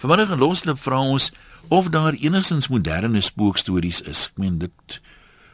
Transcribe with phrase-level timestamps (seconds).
[0.00, 1.26] Vanmiddag in Loslip vra ons
[1.68, 4.22] of daar enigstens moderne spookstories is.
[4.30, 4.94] Ek meen dit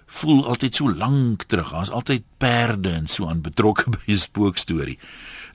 [0.07, 1.72] voel altyd so lank terug.
[1.75, 4.98] Daar's altyd perde en so aan betrokke by 'n spookstorie.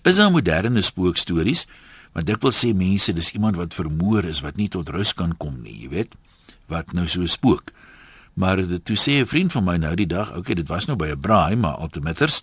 [0.04, 1.68] Is daar moderne spookstories?
[2.12, 5.38] Want dit wil sê mense, dis iemand wat vermoor is wat nie tot rus kan
[5.38, 6.12] kom nie, jy weet,
[6.68, 7.72] wat nou so spook.
[8.34, 11.16] Maar toe sê 'n vriend van my nou die dag, okay, dit was nou by
[11.16, 12.42] 'n braai, maar altemeters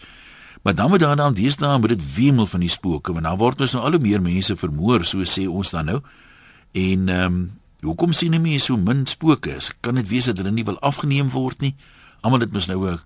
[0.62, 3.60] Maar dan moet daar dan deesdae moet dit wemel van die spooke, want dan word
[3.60, 6.02] ons nou al hoe meer mense vermoor, so sê ons dan nou.
[6.72, 9.56] En ehm um, hoekom sien nie mense so min spooke?
[9.80, 11.74] Kan dit wees dat hulle nie wil afgeneem word nie?
[12.20, 12.98] Almal het mos nou 'n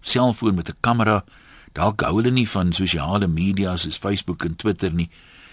[0.00, 1.24] selfoon met 'n kamera.
[1.72, 5.10] Dalk hou hulle nie van sosiale media soos Facebook en Twitter nie.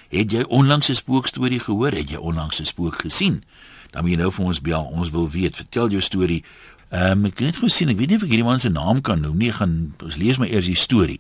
[0.10, 1.92] Het jy onlangs 'n spookstorie gehoor?
[1.92, 3.44] Het jy onlangs 'n spook gesien?
[3.92, 4.84] Dan moet jy nou vir ons bel.
[4.84, 5.56] Ons wil weet.
[5.56, 6.44] Vertel jou storie.
[6.90, 9.02] Ehm um, ek het net gesien, ek weet nie of ek hierdie man se naam
[9.02, 9.52] kan noem nie.
[9.52, 11.20] Gaan ons lees maar eers die storie.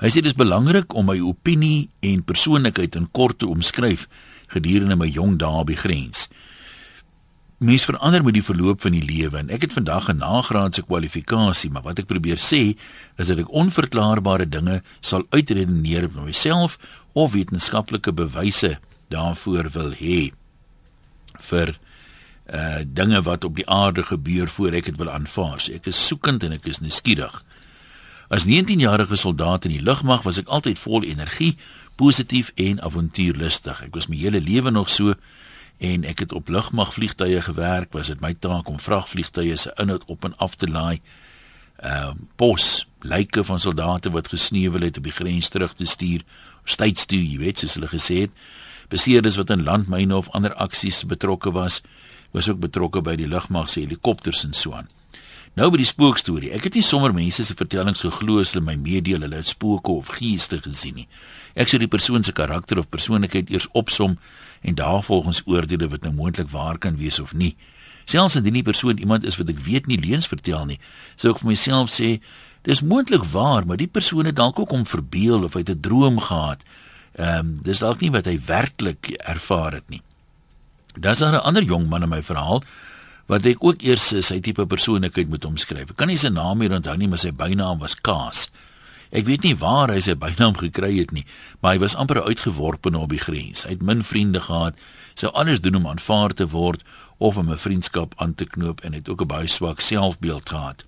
[0.00, 4.08] Hy sê dit is belangrik om my opinie en persoonlikheid in kort te omskryf
[4.50, 6.28] gedurende my jong dae by grens.
[7.60, 11.70] Mens verander met die verloop van die lewe en ek het vandag 'n nagraadse kwalifikasie,
[11.70, 12.76] maar wat ek probeer sê
[13.16, 16.78] is dat ek onverklaarbare dinge sal uitredeneer op myself
[17.12, 20.32] of wetenskaplike bewyse daarvoor wil hê
[21.38, 21.78] vir
[22.52, 25.62] uh dinge wat op die aarde gebeur voor ek dit wil aanvaar.
[25.74, 27.44] Ek is soekend en ek is nuuskierig.
[28.30, 31.56] As 19-jarige soldaat in die lugmag was ek altyd vol energie,
[32.00, 33.82] positief en avontuurlustig.
[33.84, 35.14] Ek was my hele lewe nog so
[35.80, 40.24] en ek het op lugmagvliegtuie gewerk, was dit my taak om vragvliegtuie se inhoud op
[40.28, 41.00] en af te laai.
[41.80, 46.24] Ehm uh, pos, lyke van soldate wat gesneuwel het op die grens terug te stuur,
[46.64, 48.44] steeds toe, jy weet, soos hulle gesê het.
[48.92, 51.80] Beseerdes wat in landmyne of ander aksies betrokke was,
[52.36, 54.88] was ook betrokke by die lugmag se helikopters en so aan.
[55.58, 56.52] Nou by die spookstorie.
[56.54, 59.90] Ek het nie sommer mense se vertellings geglo as hulle my meedeel hulle het spooke
[59.90, 61.08] of geeste gesien nie.
[61.58, 64.14] Ek sou die persoon se karakter of persoonlikheid eers opsom
[64.62, 67.56] en daarvolgens oordeele wat nou moontlik waar kan wees of nie.
[68.06, 70.78] Selfs indien die persoon iemand is wat ek weet nie leuns vertel nie,
[71.18, 72.20] sou ek vir myself sê
[72.66, 76.20] dis moontlik waar, maar die persoon het dalk ook om verbeel of hy 'n droom
[76.20, 76.62] gehad.
[77.18, 80.02] Ehm um, dis dalk nie wat hy werklik ervaar het nie.
[80.94, 82.62] Daar's 'n ander jong man in my verhaal
[83.30, 85.92] wat ek ook eers sy tipe persoonlikheid moet omskryf.
[85.92, 88.48] Ek kan nie sy naam hier onthou nie, maar sy bynaam was Kaas.
[89.14, 91.24] Ek weet nie waar hy sy bynaam gekry het nie,
[91.62, 93.64] maar hy was amper uitgeworpe op die grens.
[93.66, 94.78] Hy het min vriende gehad,
[95.14, 96.82] sou alles doen om aanvaar te word
[97.18, 100.84] of om 'n vriendskap aan te knoop en het ook 'n baie swak selfbeeld gehad.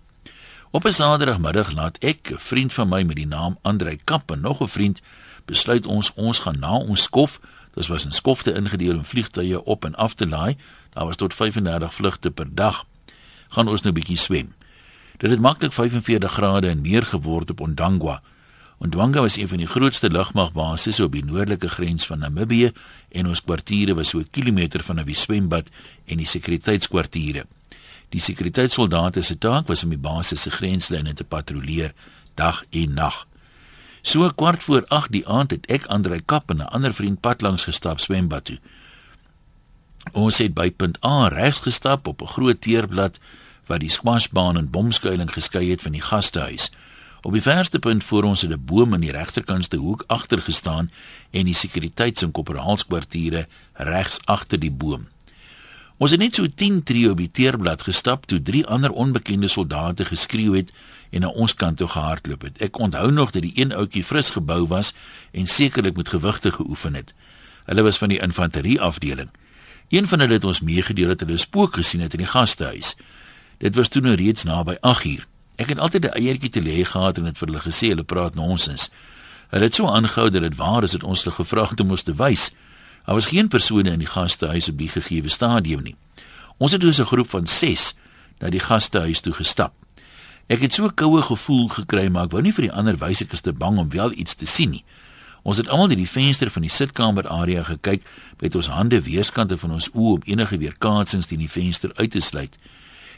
[0.70, 4.40] Op 'n Saterdagmiddag laat ek 'n vriend van my met die naam Andrei Kap en
[4.40, 5.00] nog 'n vriend
[5.46, 7.40] besluit ons ons gaan na ons skof
[7.74, 10.56] Dit was in skofte ingedeel om vliegtuie op en af te laai.
[10.92, 12.84] Daar was tot 35 vlugte per dag.
[13.48, 14.54] Gaan ons nou bietjie swem.
[15.16, 18.22] Dit het maklik 45 grade en meer geword op Ondangwa.
[18.78, 22.72] Ondangwa was een van die grootste lugmagbasisse op die noordelike grens van Namibië
[23.08, 25.68] en ons kwartiere was so 'n kilometer van 'n swembad
[26.04, 27.46] en die sekuriteitskwartiere.
[28.08, 31.92] Die sekuriteitssoldate se taak was om die basis se grenslyne te patrolleer
[32.34, 33.26] dag en nag.
[34.02, 37.40] So kwart voor 8 die aand het ek Andre Kap en 'n ander vriend pad
[37.40, 38.58] langs gestap swembad toe.
[40.10, 43.18] Ons het by punt A regs gestap op 'n groot teerblad
[43.66, 46.70] wat die squashbaan en bomskuiling geskei het van die gastehuis.
[47.22, 50.90] Op die verste punt voor ons het 'n boom aan die regterkantste hoek agter gestaan
[51.30, 55.08] en die sekuriteits- en korporaalskwartiere regs agter die boom.
[55.96, 60.04] Ons het net so 10 tree op die teerblad gestap toe drie ander onbekende soldate
[60.04, 60.72] geskreeu het
[61.10, 62.58] en na ons kant toe gehardloop het.
[62.58, 64.94] Ek onthou nog dat die een ouetjie fris gebou was
[65.30, 67.14] en sekerlik met gewigte geoefen het.
[67.64, 69.30] Hulle was van die infanterie afdeling.
[69.92, 72.96] Een van hulle het ons meegedeel dat hulle 'n spook gesien het in die gastehuis.
[73.58, 75.26] Dit was toe nou reeds naby 8uur.
[75.56, 78.34] Ek het altyd 'n eiertjie te lê gehad en het vir hulle gesê hulle praat
[78.34, 78.90] nonsens.
[79.48, 82.02] Hulle het so aangehou dat dit waar is dat ons hulle gevra het om ons
[82.02, 82.50] te wys.
[83.04, 85.96] Daar was geen persone in die gastehuis op die gegeewe stadium nie.
[86.56, 87.94] Ons het dus 'n groep van 6
[88.38, 89.72] na die gastehuis toe gestap.
[90.46, 93.20] Ek het so 'n koue gevoel gekry, maar ek wou nie vir die ander wys
[93.20, 94.84] ek is te bang om wel iets te sien nie.
[95.42, 98.04] Ons het almal deur die venster van die sitkamer area gekyk
[98.40, 102.20] met ons hande weerskante van ons oë om enige weerkaatsings teen die venster uit te
[102.20, 102.58] sluit.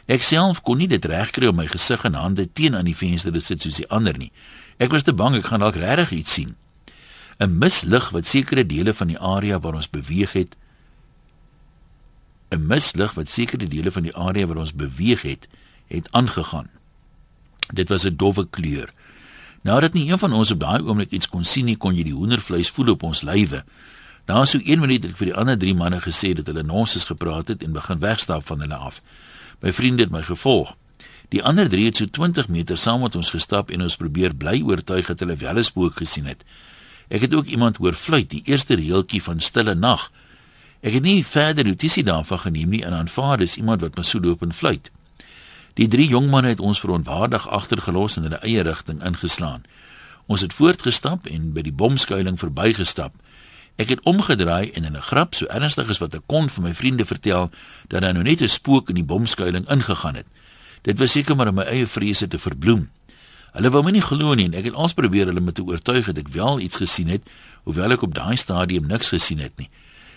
[0.06, 3.32] Ek self kon nie dit regkry om my gesig en hande teen aan die venster
[3.32, 4.32] te sit soos die ander nie.
[4.78, 6.56] Ek was te bang ek gaan dalk regtig iets sien.
[7.40, 10.56] 'n Mislig wat sekere dele van die area waar ons beweeg het
[12.54, 15.48] 'n mislig wat sekere dele van die area waar ons beweeg het,
[15.86, 16.70] het aangegaan.
[17.72, 18.92] Dit was 'n dowwe kleur.
[19.64, 22.16] Nadat nie een van ons op daai oomblik iets kon sien nie, kon jy die
[22.16, 23.62] hoendervleis voel op ons lywe.
[24.28, 27.08] Na so 1 minuut het ek vir die ander 3 manne gesê dat hulle nonsens
[27.08, 29.00] gepraat het en begin wegstap van hulle af.
[29.64, 30.74] My vriende het my gevolg.
[31.32, 34.60] Die ander 3 het so 20 meter saam met ons gestap en ons probeer bly
[34.62, 36.44] oortuig dat hulle wel 'n spook gesien het.
[37.08, 40.10] Ek het ook iemand hoor fluit, die eerste reeltjie van Stille Nag
[40.84, 44.20] Ek het nie verder notisie daarvan geneem nie en aanvaar dis iemand wat my so
[44.20, 44.90] loop en fluit.
[45.74, 49.62] Die drie jong manne het ons verontwaardig agtergelos en in 'n eie rigting ingeslaan.
[50.26, 53.12] Ons het voortgestap en by die bomskuiling verbygestap.
[53.76, 56.74] Ek het omgedraai en in 'n grap so ernstig as wat ek kon vir my
[56.74, 57.50] vriende vertel
[57.88, 60.26] dat daar nou net 'n spook in die bomskuiling ingegaan het.
[60.82, 62.90] Dit was seker maar om my eie vrese te verbloem.
[63.52, 66.06] Hulle wou my nie glo nie en ek het als probeer hulle met te oortuig
[66.06, 67.22] dat ek wel iets gesien het,
[67.62, 69.70] hoewel ek op daai stadium niks gesien het nie.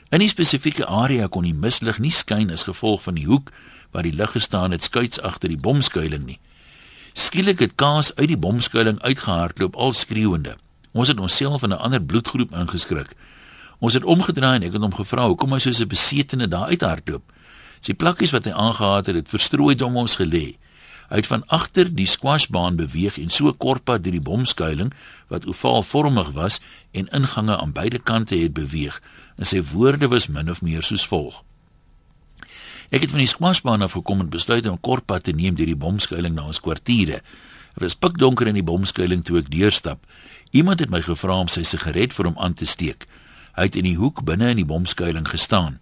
[0.09, 3.51] In 'n spesifieke area kon die mislig nie skyn as gevolg van die hoek
[3.91, 6.39] waar die lig gestaan het skuits agter die bomskuiling nie.
[7.13, 10.57] Skielik het Kaas uit die bomskuiling uitgehardloop al skreeuende.
[10.91, 13.11] Ons het onsself in 'n ander bloedgroep ingeskrik.
[13.79, 17.23] Ons het omgedraai en ek het hom gevra hoekom hy soos 'n besetene daar uithardloop.
[17.81, 20.57] Sy plakkies wat hy aangetree het, het verstrooi om ons gelê.
[21.09, 24.93] Hy het van agter die squashbaan beweeg en so kort pad deur die bomskuiling
[25.31, 26.59] wat ovaalvormig was
[26.91, 29.01] en ingange aan beide kante het beweeg.
[29.37, 31.43] En sy woorde was min of meer soos volg:
[32.89, 35.55] Ek het van die squashbaan af gekom en besluit om 'n kort pad te neem
[35.55, 37.21] deur die bomskuiling na ons kwartiere.
[37.73, 40.05] Dit was pikdonker in die bomskuiling toe ek deurstap.
[40.51, 43.07] Iemand het my gevra om sy sigaret vir hom aan te steek.
[43.55, 45.79] Hy het in die hoek binne in die bomskuiling gestaan.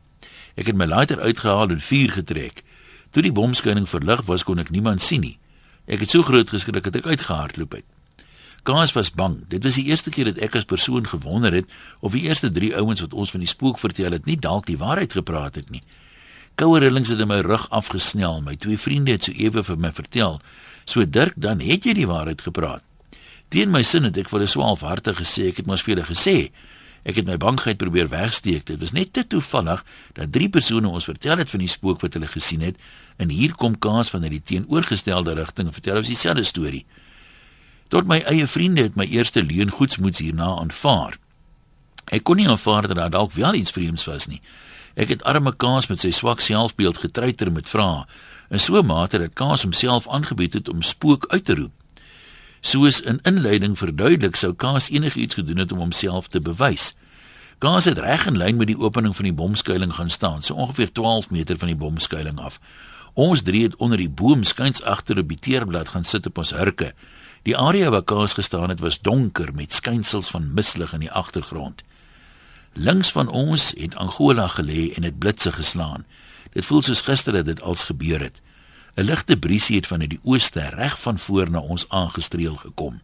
[0.56, 2.64] Ek het my lighter uitgehaal en vuur getrek.
[3.12, 5.38] Toe die bomskuiling verlig was, kon ek niemand sien nie.
[5.86, 7.86] Ek het so groot geskrik dat ek uitgehardloop het.
[8.66, 9.44] Kaas was bang.
[9.48, 11.70] Dit was die eerste keer dat ek as persoon gewonder het
[12.02, 14.80] of die eerste 3 ouens wat ons van die spook vertel het nie dalk die
[14.82, 15.84] waarheid gepraat het nie.
[16.58, 18.42] Koue rillings het in my rug afgesnel.
[18.42, 20.40] My twee vriende het so ewe vir my vertel.
[20.90, 22.82] So Dirk, dan het jy die waarheid gepraat.
[23.54, 26.52] Teen my sin het ek vir 'n swaalhartig gesê, ek het mos vir julle gesê.
[27.06, 28.66] Ek het my bangheid probeer wegsteek.
[28.66, 32.14] Dit was net te toevallig dat drie persone ons vertel het van die spook wat
[32.14, 32.78] hulle gesien het
[33.18, 36.86] en hier kom Kaas van uit die teenoorgestelde rigting en vertel ons dieselfde storie.
[37.88, 41.20] Tot my eie vriende het my eerste leuen goedsmoeds hierna aanvaar.
[42.10, 44.42] Ek kon nie aanvaar dat daar dalk wel iets vreemds was nie.
[44.96, 48.06] Ek het arme Kaas met sy swak selfbeeld getreiter met vrae.
[48.50, 51.74] En so mate dat Kaas homself aangebied het om spook uit te roep.
[52.62, 56.96] Soos 'n in inleiding verduidelik sou Kaas enigiets gedoen het om homself te bewys.
[57.58, 60.92] Kaas het reg in lyn met die opening van die bomskuiling gaan staan, so ongeveer
[60.92, 62.60] 12 meter van die bomskuiling af.
[63.14, 66.52] Ons drie het onder die boom skuins agter op die teerblad gaan sit op ons
[66.52, 66.94] hurke.
[67.46, 71.84] Die area waar Kaas gestaan het was donker met skynsels van mislig in die agtergrond.
[72.74, 76.06] Links van ons het Angola gelê en dit blitse geslaan.
[76.52, 78.42] Dit voel soos gister dat dit als gebeur het.
[78.96, 83.02] 'n Ligte briesie het vanuit die ooste reg van voor na ons aangestreel gekom.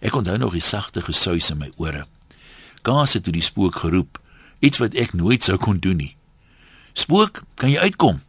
[0.00, 2.06] Ek onthou nog die sagte gesuis in my ore.
[2.82, 4.20] Kaas het toe die spook geroep,
[4.58, 6.16] iets wat ek nooit sou kon doen nie.
[6.92, 8.22] Spook, kan jy uitkom?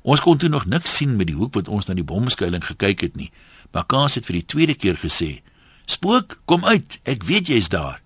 [0.00, 3.00] Ons kon toe nog niks sien met die hoek wat ons na die bomskuiling gekyk
[3.00, 3.30] het nie.
[3.70, 5.42] Maar Kaas het vir die tweede keer gesê:
[5.86, 6.98] "Spook, kom uit.
[7.04, 8.02] Ek weet jy's daar."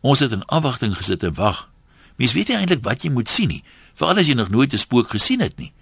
[0.00, 1.70] Ons het in afwagting gesit en wag.
[2.16, 3.64] Mens weet nie eintlik wat jy moet sien nie,
[3.94, 5.72] veral as jy nog nooit 'n spook gesien het nie.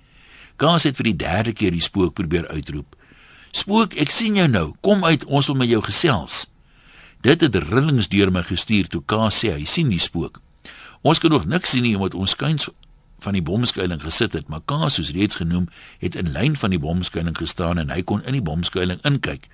[0.56, 2.96] Kaas het vir die derde keer die spook probeer uitroep.
[3.50, 4.74] Spook, ek sien jou nou.
[4.80, 6.46] Kom uit, ons wil met jou gesels.
[7.20, 10.40] Dit het rillings deur my gestuur toe Kaas sê hy sien die spook.
[11.02, 12.68] Ons kan nog niks sien nie omdat ons skuins
[13.22, 15.68] van die bomskuiling gesit het, maar Kaas soos reeds genoem,
[16.02, 19.48] het in lyn van die bomskuiling gestaan en hy kon in die bomskuiling inkyk.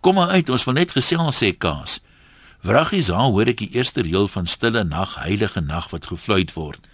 [0.00, 1.98] Kom maar uit, ons wil net gesels sê Kaas.
[2.62, 6.84] Wraggies, daar hoor ek die eerste reël van stille nag, heilige nag wat gefluit word.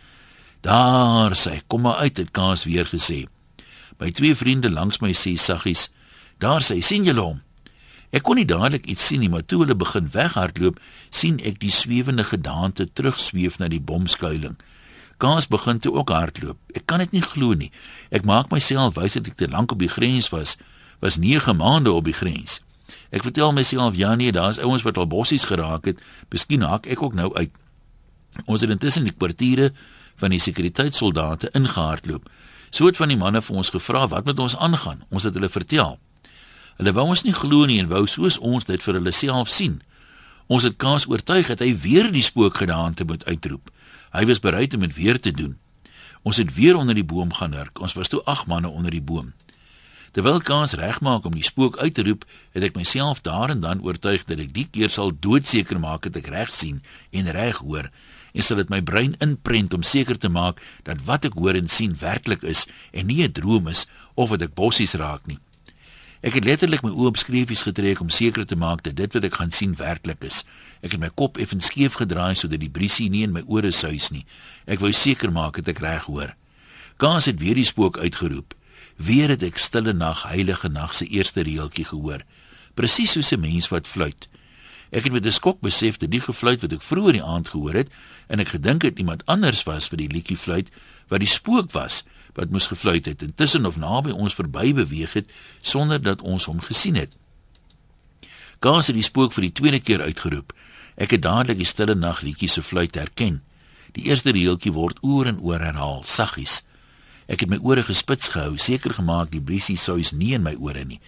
[0.64, 3.24] Daar sê, kom maar uit, het Kaas weer gesê.
[4.00, 5.90] My twee vriende langs my sê saggies,
[6.40, 7.42] daar sê, sien julle hom?
[8.14, 10.78] Ek kon nie dadelik iets sien nie, maar toe hulle begin weghardloop,
[11.10, 14.54] sien ek die swewende gedaante terugsweef na die bomskuiling.
[15.24, 16.58] Kaas begin toe ook hardloop.
[16.76, 17.70] Ek kan dit nie glo nie.
[18.12, 20.58] Ek maak myself wys dat ek te lank op die grens was,
[21.00, 22.58] was 9 maande op die grens.
[23.08, 26.02] Ek vertel myself ja nee, daar's ouens wat al bossies geraak het.
[26.28, 27.56] Miskien haak ek ook nou uit.
[28.44, 29.70] Ons het intussen die kwartiere
[30.20, 32.28] van die sekuriteitssoldate ingehardloop.
[32.68, 35.06] So het van die manne vir ons gevra wat met ons aangaan.
[35.08, 35.96] Ons het hulle vertel.
[36.76, 39.80] Hulle wou ons nie glo nie en wou soos ons dit vir hulle self sien.
[40.52, 43.72] Ons het kaas oortuig dat hy weer die spookgedaante moet uitroep.
[44.14, 45.58] Hy was bereid om dit weer te doen.
[46.22, 47.80] Ons het weer onder die boom gaan hurk.
[47.82, 49.34] Ons was toe 8 manne onder die boom.
[50.14, 52.22] Terwyl kans regmaak om die spook uit te roep,
[52.54, 56.22] het ek myself daar en dan oortuig dat ek die keer sal doodseker maak dat
[56.22, 56.78] ek reg sien
[57.10, 57.90] en reg hoor
[58.34, 61.70] en sal dit my brein inprent om seker te maak dat wat ek hoor en
[61.70, 65.38] sien werklik is en nie 'n droom is of dat ek bossies raak nie.
[66.24, 69.26] Ek het letterlik my oë op skreefies getrek om seker te maak dat dit wat
[69.28, 70.38] ek gaan sien werklik is.
[70.80, 74.08] Ek het my kop effens skeef gedraai sodat die briesie nie in my ore suis
[74.08, 74.24] nie.
[74.64, 76.32] Ek wou seker maak dat ek reg hoor.
[76.96, 78.56] Kans het weer die spook uitgeroep.
[78.96, 82.24] Weer het ek stille nag, heilige nag se eerste reeltjie gehoor,
[82.74, 84.28] presies soos 'n mens wat fluit.
[84.92, 87.74] Ek het met 'n skok besef dat die gefluit wat ek vroeër die aand gehoor
[87.74, 87.90] het
[88.28, 90.70] en ek gedink het iemand anders was vir die liedjie fluit
[91.08, 92.04] wat die spook was
[92.34, 95.30] wat moes gefluit het intussen of naby ons verby beweeg het
[95.62, 97.12] sonder dat ons hom gesien het.
[98.60, 100.54] Gaas het die spook vir die tweede keer uitgeroep.
[100.96, 103.42] Ek het dadelik die stille nagliedjie se fluit herken.
[103.94, 106.62] Die eerste reeltjie word oor en oor herhaal, saggies.
[107.28, 110.84] Ek het my ore gespits gehou, seker gemaak die briesie sous nie in my ore
[110.84, 111.00] nie.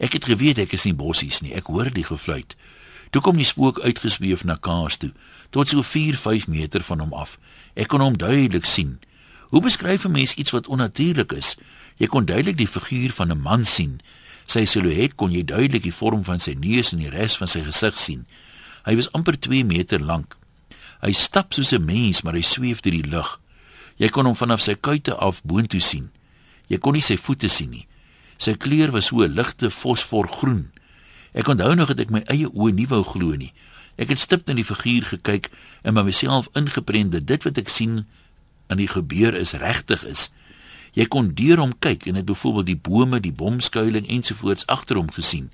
[0.00, 1.52] Ek het geweet ek is nie bossies nie.
[1.54, 2.56] Ek hoor die gefluit.
[3.10, 5.10] Toe kom die spook uitgesweef na Kaas toe,
[5.50, 7.38] tot so 4-5 meter van hom af.
[7.74, 9.00] Ek kon hom duidelik sien.
[9.50, 11.56] Hoe beskryf 'n mens iets wat onnatuurlik is?
[11.96, 14.00] Jy kon duidelik die figuur van 'n man sien.
[14.46, 17.62] Sy silhouet kon jy duidelik die vorm van sy neus en die res van sy
[17.62, 18.26] gesig sien.
[18.84, 20.36] Hy was amper 2 meter lank.
[21.00, 23.40] Hy stap soos 'n mens, maar hy sweef deur die lug.
[23.96, 26.10] Jy kon hom vanaf sy kuite af boontoe sien.
[26.66, 27.86] Jy kon nie sy voete sien nie.
[28.38, 30.70] Sy kleur was so 'n ligte fosforgroen.
[31.32, 33.52] Ek onthou nog dat ek my eie oë nie wou glo nie.
[33.96, 35.50] Ek het stipt na die figuur gekyk
[35.82, 38.06] en by myself ingeprent dat dit wat ek sien
[38.70, 40.28] in die gebeur is regtig is.
[40.96, 45.10] Jy kon deur hom kyk en het byvoorbeeld die bome, die bomskuiling ensovoorts agter hom
[45.14, 45.50] gesien.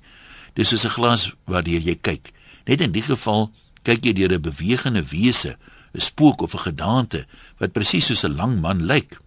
[0.57, 2.33] Dis soos 'n glas waardeur jy kyk.
[2.65, 3.51] Net in die geval
[3.83, 5.57] kyk jy deur 'n bewegende wese,
[5.93, 7.25] 'n spook of 'n gedaante
[7.59, 9.19] wat presies soos 'n lang man lyk.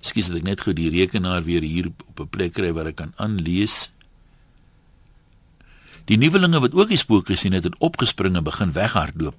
[0.00, 2.96] Skus dat ek net gou die rekenaar weer hier op 'n plek kry waar ek
[2.96, 3.90] kan aanlees.
[6.04, 9.36] Die nuwelinge wat ook die spook gesien het, het opgespring en begin weghardloop.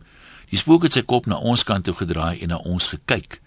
[0.51, 3.39] Die spook het sy kop na ons kant toe gedraai en na ons gekyk.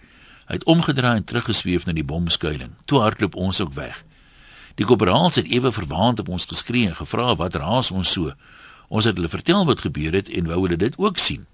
[0.48, 2.72] Hy het omgedraai en teruggesweef na die bomskuiling.
[2.88, 4.02] Toe hardloop ons ook weg.
[4.80, 8.32] Die korporaals het ewe verwaand op ons geskree en gevra wat raas ons so.
[8.88, 11.44] Ons het hulle vertel wat gebeur het en wou hulle dit ook sien.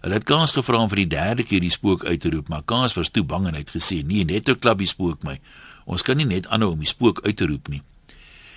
[0.00, 2.62] Hulle het Kaas gevra om vir die derde keer die spook uit te roep, maar
[2.64, 5.40] Kaas was toe bang en het gesê: "Nee, net 'n klap die spook my.
[5.84, 7.82] Ons kan nie net aanhou om die spook uit te roep nie."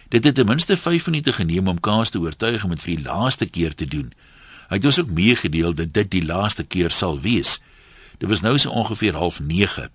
[0.10, 3.04] Dit het ten minste 5 minute geneem om Kaas te oortuig om dit vir die
[3.04, 4.14] laaste keer te doen.
[4.70, 7.60] Hy het ons ook meegedeel dat dit die laaste keer sal wees.
[8.18, 9.90] Dit was nou so ongeveer 09:30.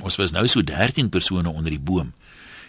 [0.00, 2.12] Ons was nou so 13 persone onder die boom.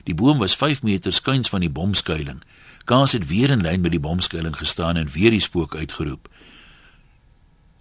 [0.03, 2.41] Die boom was 5 meter skuins van die bomskuiling.
[2.83, 6.27] Kaas het weer in lyn met die bomskuiling gestaan en weer die spook uitgeroep.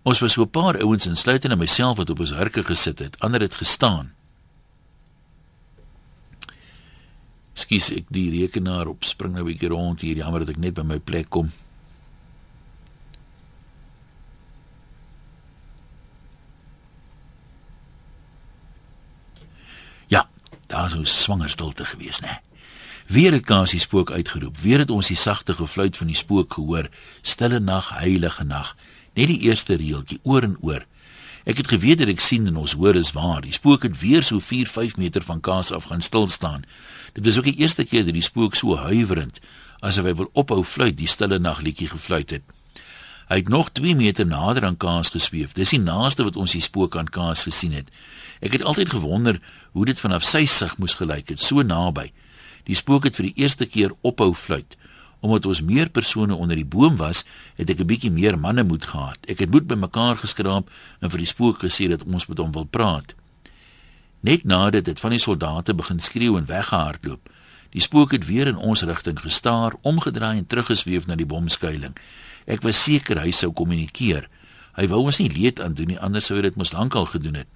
[0.03, 3.21] Ons was so 'n paar ouens insluitend en myself wat op ons hurke gesit het,
[3.21, 4.13] ander het gestaan.
[7.55, 10.75] Skus ek die rekenaar op spring nou 'n bietjie rond hier, jammer dat ek net
[10.75, 11.53] by my plek kom.
[20.93, 22.41] Sou swanger stilte gewees, né?
[23.09, 24.59] Weer het Kasie spook uitgeroep.
[24.61, 26.89] Weer het ons die sagte gefluit van die spook gehoor.
[27.23, 28.75] Stille nag, heilige nag.
[29.17, 30.85] Net die eerste reeltjie oor en oor.
[31.49, 33.41] Ek het geweet dat ek sien en ons hoor is waar.
[33.43, 36.65] Die spook het weer so 4, 5 meter van Kaas af gaan stil staan.
[37.17, 39.41] Dit was ook die eerste keer dat die spook so huiwerend
[39.83, 42.45] asof hy wil ophou fluit, die stille nagliedjie gefluit het.
[43.33, 45.57] Hy het nog 2 meter nader aan Kaas gesweef.
[45.57, 47.89] Dis die naaste wat ons die spook aan Kaas gesien het.
[48.43, 49.39] Ek het altyd gewonder
[49.73, 52.11] hoe dit vanaf sy sig moes gelyk het, so naby.
[52.67, 54.75] Die spook het vir die eerste keer ophou fluit.
[55.23, 57.23] Omdat ons meer persone onder die boom was,
[57.55, 59.19] het ek 'n bietjie meer manne moed gehad.
[59.29, 60.71] Ek het moed bymekaar geskraap
[61.01, 63.15] en vir die spook gesê dat ons met hom wil praat.
[64.21, 67.31] Net nadat dit van die soldate begin skreeu en weggehardloop,
[67.71, 71.97] die spook het weer in ons rigting gestaar, omgedraai en teruggesweef na die bomskuiling.
[72.47, 74.29] Ek was seker hy sou kommunikeer.
[74.73, 77.35] Hy wou ons nie leed aan doen nie, anders sou hy dit mos lankal gedoen
[77.35, 77.49] het.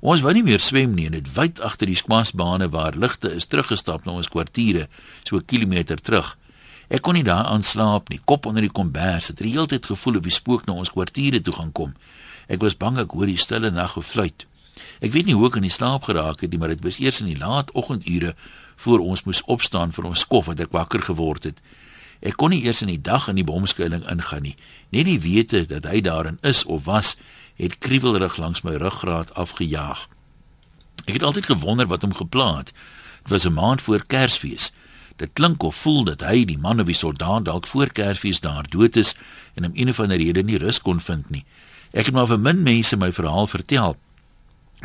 [0.00, 3.48] Ons wou nie meer swem nie en het wyd agter die skwasbane waar ligte is
[3.50, 4.86] teruggestap na ons kwartiere,
[5.24, 6.36] so 'n kilometer terug.
[6.88, 10.22] Ek kon nie daar aan slaap nie, kop onder die kombers, het reeltyd gevoel of
[10.22, 11.94] die spook na ons kwartiere toe gaan kom.
[12.48, 14.46] Ek was bang ek hoor die stille nag gefluit.
[15.00, 17.20] Ek weet nie hoe ek in die slaap geraak het nie, maar dit was eers
[17.20, 18.34] in die laat oggendure
[18.76, 21.60] voor ons moes opstaan vir ons kof wat ek wakker geword het.
[22.20, 24.56] Ek kon nie eers in die dag in die bomskuiling ingaan nie.
[24.90, 27.16] Net die wete dat hy daarin is of was,
[27.58, 30.06] het kriewelrig langs my ruggraat afgejaag.
[31.04, 32.72] Ek het altyd gewonder wat hom geplaat.
[33.22, 34.72] Dit was 'n maand voor Kersfees.
[35.16, 38.68] Dit klink of voel dat hy, die man of die soldaat dalk voor Kersfees daar
[38.68, 39.14] dood is
[39.54, 41.44] en om een of ander rede nie rus kon vind nie.
[41.90, 43.96] Ek het maar vir min mense my verhaal vertel.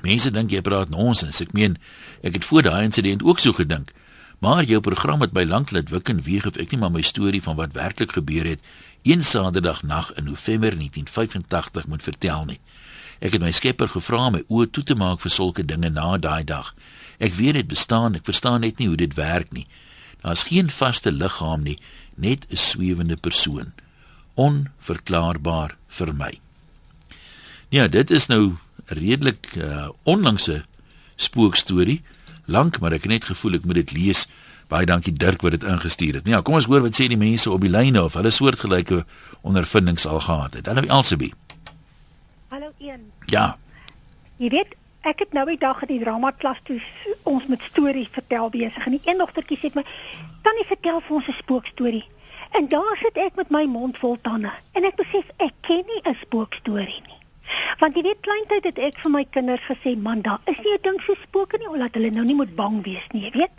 [0.02, 1.42] Mense dink jy praat nonsens.
[1.42, 1.78] Ek meen,
[2.24, 3.92] ek het voor daai insident ook so gedink.
[4.40, 7.02] Maar jou program het my lank laat wik en weeg of ek nie maar my
[7.02, 8.60] storie van wat werklik gebeur het
[9.04, 12.60] een Saterdag nag in November 1985 moet vertel nie.
[13.20, 16.18] Ek het my skepper gevra om my oë toe te maak vir sulke dinge na
[16.18, 16.74] daai dag.
[17.24, 19.68] Ek weet dit bestaan, ek verstaan net nie hoe dit werk nie.
[20.24, 21.78] Daar's geen vaste liggaam nie,
[22.16, 23.74] net 'n swewende persoon.
[24.36, 26.40] Onverklaarbaar vir my.
[27.70, 30.66] Ja, dit is nou redelik uh, onlangse
[31.16, 32.02] spookstorie.
[32.46, 34.28] Lank, maar ek het net gevoel ek moet dit lees
[34.74, 36.24] Baie dankie Dirk wat dit ingestuur het.
[36.26, 39.04] Nou ja, kom ons hoor wat sê die mense op die lyne of hulle soortgelyke
[39.46, 40.66] ondervindings al gehad het.
[40.66, 41.30] Hallo Elsabie.
[42.50, 43.04] Hallo een.
[43.30, 43.58] Ja.
[44.42, 44.74] Jy weet,
[45.06, 46.80] ek het nou die dag in die drama klas toe
[47.30, 49.86] ons met stories vertel besig en die een dogtertjie sê my,
[50.42, 52.08] "Tannie vertel vir ons 'n spookstorie."
[52.58, 56.02] En daar sit ek met my mond vol tande en ek besef ek ken nie
[56.02, 57.22] 'n spookstorie nie.
[57.80, 60.82] Want jy weet kleintyd het ek vir my kinders gesê, "Man, daar is nie 'n
[60.82, 63.52] ding so spooke nie, omdat hulle nou nie moet bang wees nie, jy weet."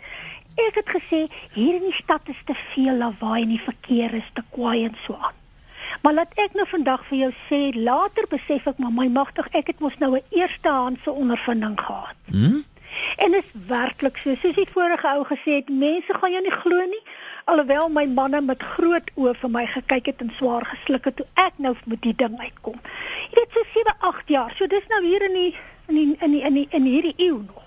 [0.55, 4.29] Ek het gesê, "Hier in die stad is te veel lawaai en die verkeer is
[4.33, 5.33] te kwaai en so aan."
[6.01, 9.67] Maar laat ek nou vandag vir jou sê, later besef ek maar my magtig, ek
[9.67, 12.15] het mos nou 'n eerstehandse ondervinding gehad.
[12.25, 12.61] Hm?
[13.17, 16.51] En dit is werklik so, soos die vorige ou gesê het, mense gaan jou nie
[16.51, 17.01] glo nie.
[17.43, 21.27] Alhoewel my manne met groot oë vir my gekyk het en swaar gesluk het toe
[21.33, 22.79] ek nou met die ding uitkom.
[23.29, 24.55] Jy weet so 7, 8 jaar.
[24.57, 25.51] So dis nou hier in die
[25.87, 27.61] in die in die in, die, in hierdie eeu nog.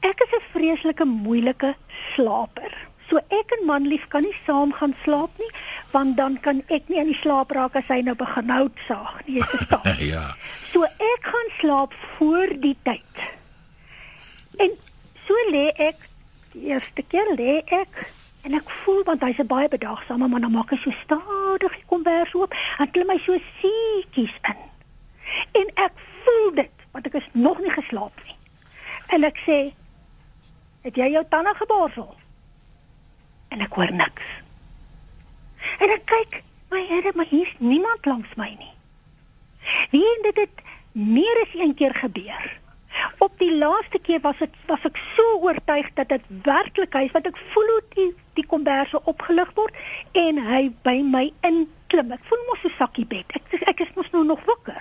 [0.00, 1.74] Ek is 'n vreeslike moeilike
[2.12, 2.72] slaper.
[3.08, 5.48] So ek en manlief kan nie saam gaan slaap nie,
[5.94, 9.16] want dan kan ek nie in die slaap raak as hy nou begin hout saag
[9.26, 10.04] nie, jy verstaan.
[10.12, 10.26] ja.
[10.70, 13.26] So ek gaan slaap voor die tyd.
[14.62, 14.76] En
[15.26, 16.06] so lê ek
[16.52, 18.04] die eerste keer lê ek
[18.46, 21.88] en ek voel want hy's 'n baie bedaagsame man, dan maak hy so stadig die
[21.90, 24.62] kombers oop en klim my so siekies in.
[25.58, 28.38] En ek voel dit, want ek is nog nie geslaap nie.
[29.14, 29.58] En ek sê,
[30.82, 32.16] "Het jy jou tande geborsel?"
[33.50, 34.30] en ek hoor niks.
[35.82, 38.74] En ek kyk, my Here, maar hier's niemand langs my nie.
[39.90, 42.46] Wie en dit het meer as een keer gebeur.
[43.22, 47.28] Op die laaste keer was dit was ek so oortuig dat dit werklik is wat
[47.28, 48.08] ek voel hoe die
[48.38, 49.76] die komberse opgelig word
[50.16, 52.14] en hy by my inklim.
[52.14, 53.36] Ek voel mos so sakkie bed.
[53.36, 54.80] Ek ek is mos nou nog wakker.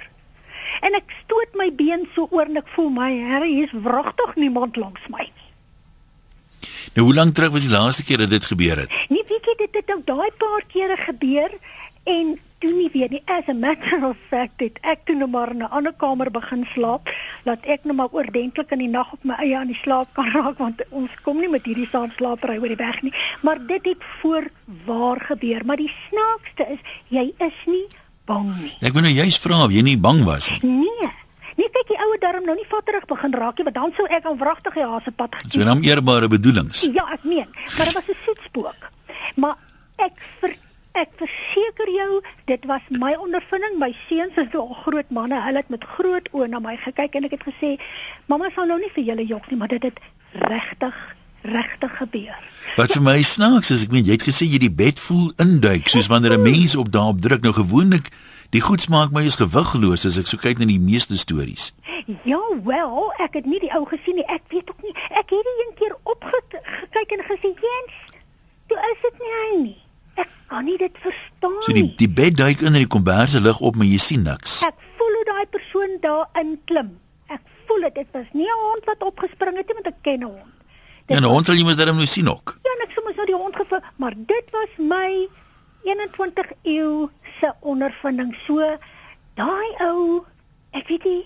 [0.86, 4.78] En ek stoot my been so oor en ek voel my Here, hier's wragtig niemand
[4.80, 5.49] langs my nie.
[6.94, 8.94] Nou hoe lank terug was die laaste keer dat dit gebeur het?
[9.10, 11.52] Nee, weet jy dit het nou daai paar kere gebeur
[12.04, 13.22] en toe nie weer nie.
[13.26, 16.66] As a matter of fact, het ek toe nou maar in 'n ander kamer begin
[16.74, 17.10] slaap,
[17.44, 20.32] laat ek nou maar oordentlik in die nag op my eie aan die slaap kan
[20.36, 23.14] raak want ons kom nie met hierdie saamslapery oor die weg nie.
[23.42, 24.50] Maar dit het voor
[24.86, 27.88] waar gebeur, maar die snaakste is jy is nie
[28.26, 28.76] bang nie.
[28.82, 30.60] Ek wou nou juist vra of jy nie bang was nie.
[30.64, 31.10] Nee.
[31.60, 34.28] Nee, kyk die ouer darm nou nie vatterig begin raak nie, want dan sou ek
[34.30, 35.58] aan wragtig die hasepad gekies.
[35.58, 36.86] So dan eerbare bedoelings.
[36.96, 38.88] Ja, ek meen, maar dit was 'n soetspook.
[39.36, 39.58] Maar
[39.98, 40.56] ek ver,
[40.96, 43.76] ek verseker jou, dit was my ondervinding.
[43.80, 47.28] My seuns is al groot manne, hulle het met groot oë na my gekyk en
[47.28, 47.76] ek het gesê,
[48.28, 50.00] "Mamma sal nou nie vir julle jok nie, maar dit het
[50.32, 50.96] regtig
[51.42, 52.40] regtig gebeur."
[52.78, 55.88] Wat vir my snaaks is, ek meen jy het gesê jy die bed voel induik
[55.88, 57.42] soos wanneer 'n mens op daarop druk.
[57.42, 58.10] Nou gewoonlik
[58.50, 61.70] Die goed smaak my is gewigloos as ek so kyk na die meeste stories.
[62.26, 64.26] Ja, wel, ek het nie die ou gesien nie.
[64.26, 64.94] Ek weet ook nie.
[65.14, 68.00] Ek het die een keer opgekyk en gesê, "Jens,
[68.68, 69.78] toe is dit nie hy nie."
[70.16, 71.66] Ek kan nie dit verstaan nie.
[71.68, 74.64] So die die bed duik in en die komberse lig op, maar jy sien niks.
[74.64, 77.00] Ek voel hoe daai persoon daar inklim.
[77.28, 80.20] Ek voel dit, dit was nie 'n hond wat opgespring het nie, want ek ken
[80.20, 80.54] 'n hond.
[81.06, 82.58] Dit ja, 'n hond sal jy mos darem nou sien ook.
[82.64, 85.30] Ja, ek sou mos nou die hond gevoel, maar dit was my
[85.88, 88.36] 21 eeu se ondervinding.
[88.46, 88.78] So
[89.40, 90.24] daai ou,
[90.76, 91.22] ek weet nie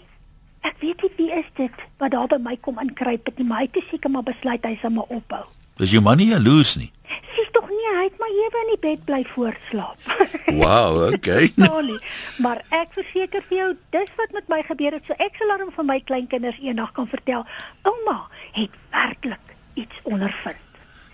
[0.64, 3.66] ek weet nie wie is dit wat daar by my kom inkruip het nie, maar
[3.66, 5.44] hy het seker maar besluit hy sal maar ophou.
[5.82, 6.92] Dis jou man nie jaloers nie.
[7.34, 10.00] Sis tog nie, hy het maar ewe in die bed bly voorslaap.
[10.54, 11.50] Wow, okay.
[11.66, 11.96] Sorry,
[12.44, 15.08] maar ek verseker vir jou, dis wat met my gebeur het.
[15.10, 17.48] So ek sal aan van my kleinkinders eendag kan vertel,
[17.90, 18.20] ouma
[18.54, 20.73] het werklik iets ondervind.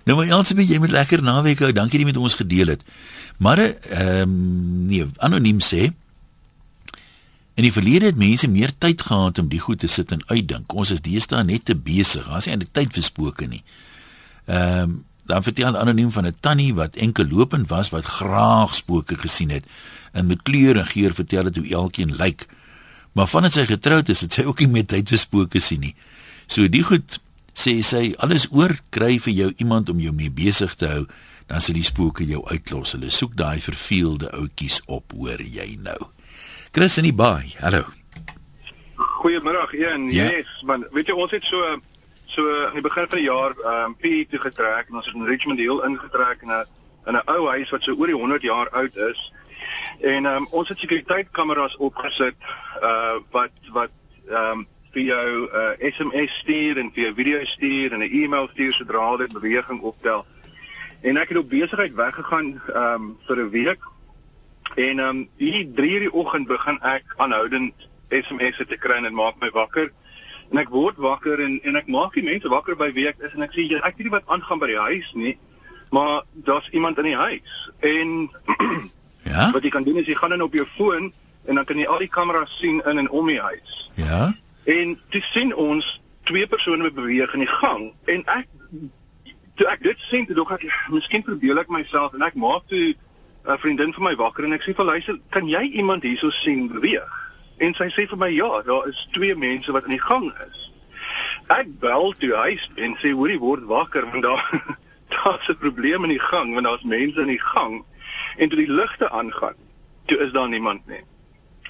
[0.10, 1.68] Nou maar Elsabie, jy moet lekker naweek hou.
[1.70, 2.86] Dankie dat jy met ons gedeel het.
[3.38, 4.32] Maar ehm um,
[4.90, 5.92] nee, anoniem sê
[7.54, 10.74] in die verlede het mense meer tyd gehad om die goed te sit en uitdink.
[10.74, 12.26] Ons is deesdae net te besig.
[12.26, 13.62] Ons het eintlik tyd vir spooke nie.
[14.48, 14.98] Ehm um,
[15.30, 19.66] dan vertel anoniem van 'n tannie wat enkel lopend was wat graag spooke gesien het
[20.12, 22.48] en met kleur en geur vertel het hoe elkeen lyk.
[23.12, 25.96] Maar vandat sy getroud is, het sy ook nie meer tyd vir spooke sien nie.
[26.48, 27.20] So die goed
[27.60, 31.04] sê sy alles oor kry vir jou iemand om jou mee besig te hou
[31.50, 32.94] dan sal die spooke jou uitlos.
[32.94, 35.98] Hulle soek daai verveelde ouetjies op, hoor jy nou.
[36.72, 37.56] Chris in die baai.
[37.60, 37.88] Hallo.
[38.96, 39.74] Goeiemiddag.
[39.74, 40.30] Een, ja.
[40.30, 40.86] Yes, man.
[40.94, 41.80] Weet jy ons het so
[42.30, 45.16] so in die begin van die jaar ehm um, PE toe getrek en ons het
[45.18, 46.66] in Richmond Hill ingetrek in 'n
[47.10, 49.34] in 'n ou huis wat so oor die 100 jaar oud is.
[50.00, 52.38] En ehm um, ons het sekuriteitkameras opgesit
[52.84, 53.92] uh wat wat
[54.30, 58.50] ehm um, vir jou uh, SMS stuur en vir jou video stuur en 'n e-mail
[58.54, 60.26] stuur sodra dit beweging optel.
[61.02, 63.84] En ek het op besigheid weggegaan ehm um, vir 'n week.
[64.76, 67.74] En ehm um, hier 3:00 die oggend begin ek aanhoudend
[68.10, 69.92] SMS'e te kry en dit maak my wakker.
[70.52, 73.34] En ek word wakker en en ek maak die mense wakker by wie ek is
[73.34, 75.38] en ek sê ek weet nie wat aangaan by die huis nie,
[75.92, 77.70] maar daar's iemand in die huis.
[77.80, 78.30] En
[79.30, 79.52] Ja?
[79.52, 81.14] wat jy kan doen is jy gaan in op jou foon
[81.46, 83.90] en dan kan jy al die kameras sien in en om die huis.
[83.96, 84.34] Ja?
[84.64, 88.48] En toe sien ons twee persone beweeg in die gang en ek
[89.60, 92.96] toe ek dit sien, toe dink ek miskien verbeel ek myself en ek maak toe
[93.50, 96.68] 'n vriendin vir my wakker en ek sê vir haar, kan jy iemand hierso sien
[96.68, 97.16] beweeg?
[97.60, 100.72] En sy sê vir my, ja, daar is twee mense wat in die gang is.
[101.48, 104.78] Ek bel toe huis en sê hoorie word wakker want daar
[105.16, 107.84] daar's 'n probleem in die gang want daar's mense in die gang
[108.38, 109.58] en toe die ligte aangaan,
[110.06, 111.04] toe is daar niemand nie.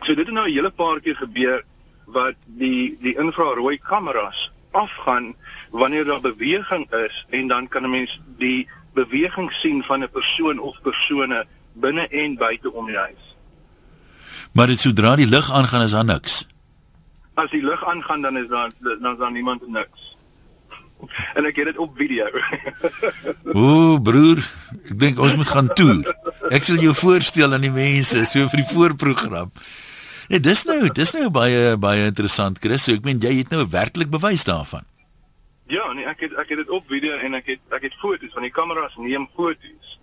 [0.01, 1.63] So dit het nou 'n hele paar keer gebeur
[2.11, 5.35] wat die die infrarooi kameras afgaan
[5.71, 10.59] wanneer daar beweging is en dan kan 'n mens die beweging sien van 'n persoon
[10.59, 13.35] of persone binne en buite om die huis.
[14.51, 16.47] Maar dit sodra die lig aangaan is daar niks.
[17.33, 20.17] As die lig aangaan dan is daar dan is daar niemand en niks.
[21.33, 22.27] En ek het dit op video.
[23.59, 24.41] O, broer,
[24.85, 26.03] ek dink ons moet gaan toer.
[26.51, 29.53] Ek sal jou voorstel aan die mense so vir die voorprogram.
[30.29, 32.83] Nee, dis nou, dis nou baie baie interessant, Chris.
[32.85, 34.85] So ek meen jy het nou werklik bewys daarvan.
[35.69, 38.33] ja, nee, ek het ek het dit op video en ek het ek het foto's
[38.33, 39.97] van die kameras neem foto's.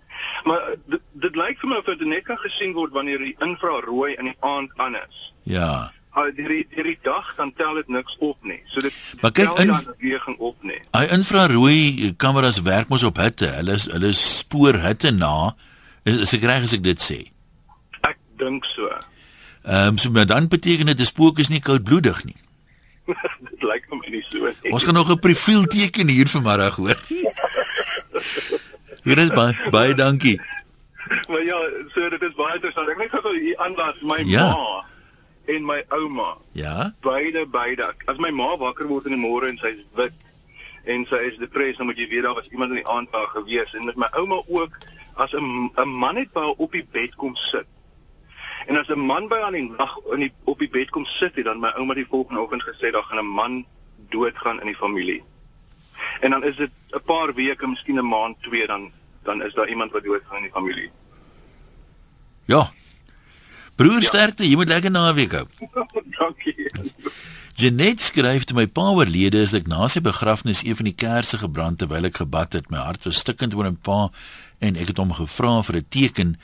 [0.47, 3.35] Maar eh, dit, dit lyk vir my of dit net kan gesien word wanneer die
[3.43, 5.17] infrarooi in die aand aan is.
[5.43, 5.91] Ja.
[6.17, 8.61] Uh, die die die dag dan tel dit niks op nie.
[8.71, 10.79] So dit Maar kyk, in- beweging op nie.
[10.95, 13.51] Hy infrarooi kameras werk mos op hitte.
[13.59, 15.53] Hulle is hulle spoor hitte na.
[16.07, 17.19] Is, is ek reg as ek dit sê?
[18.07, 18.87] Ek dink so.
[19.67, 22.35] Ehm um, so maar dan beteken dit 'n spook is nie koudbloedig nie.
[23.51, 24.71] dit lyk vir my nie so nie.
[24.71, 26.97] Ons gaan nog 'n profiel teken hier vanmiddag hoor.
[29.03, 30.41] Hier is baie baie dankie.
[31.27, 31.57] Maar ja,
[31.93, 32.89] so dit is baie interessant.
[32.89, 34.49] Ek net gou hier aanlas my Ja.
[34.51, 34.83] ma
[35.45, 36.37] en my ouma.
[36.51, 36.93] Ja.
[37.01, 37.93] Beide beide.
[38.05, 40.13] As my ma wakker word in die môre en sy's wit
[40.83, 43.27] en sy is depressed, dan moet jy weet daar was iemand in die aand daar
[43.27, 44.77] gewees en met my ouma ook
[45.15, 47.67] as 'n 'n man net by haar op die bed kom sit.
[48.67, 51.05] En as 'n man by haar in die nag in die op die bed kom
[51.05, 53.65] sit, het dan my ouma die volgende oggend gesê daar gaan 'n man
[54.09, 55.23] doodgaan in die familie.
[56.19, 58.91] En dan is dit 'n paar weke, miskien 'n maand, twee dan
[59.23, 60.91] dan is daar iemand wat doodgaan in die familie.
[62.45, 62.71] Ja.
[63.75, 65.45] Broer sterkte, jy moet lekker naweek hou.
[66.17, 66.71] Dankie.
[67.53, 71.37] Janet skryf te my pa oorlede is ek na sy begrafnis een van die kersse
[71.37, 72.69] gebrand terwyl ek gebad het.
[72.69, 74.09] My hart was stikkend oor my pa
[74.59, 76.37] en ek het hom gevra vir 'n teken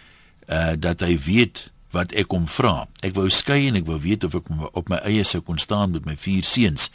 [0.50, 2.88] uh dat hy weet wat ek hom vra.
[3.06, 5.94] Ek wou skei en ek wou weet of ek op my eie sou kon staan
[5.94, 6.90] met my vier seuns.